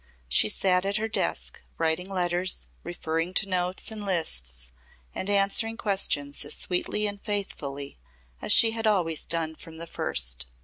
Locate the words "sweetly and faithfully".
6.55-7.99